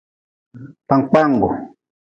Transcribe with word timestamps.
Kpakpangu. 0.87 1.49